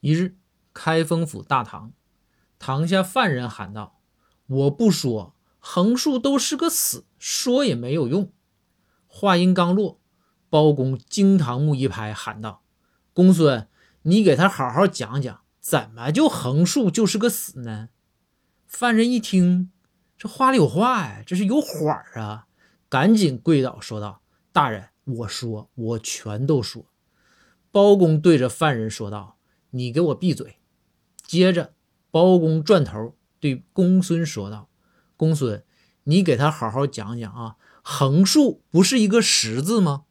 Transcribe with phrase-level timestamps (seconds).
[0.00, 0.38] 一日，
[0.72, 1.92] 开封府大堂，
[2.58, 4.00] 堂下犯人喊道
[4.48, 8.32] ：“我不说，横竖都是个死，说也没有用。”
[9.06, 10.00] 话音刚落，
[10.48, 12.62] 包公惊堂木一拍，喊道
[13.12, 13.68] ：“公孙，
[14.02, 17.90] 你给他好好讲讲，怎么就横竖就是个死呢？”
[18.66, 19.70] 犯人一听，
[20.16, 22.46] 这话里有话呀，这是有谎啊！
[22.88, 26.86] 赶紧跪倒说道：“大人，我说，我全都说。”
[27.70, 29.36] 包公对着犯人说道。
[29.70, 30.56] 你给我闭嘴！
[31.26, 31.74] 接着，
[32.10, 34.68] 包公转头对公孙说道
[35.16, 35.64] ：“公孙，
[36.04, 40.04] 你给他好好讲讲啊，横竖不是一个十字吗？”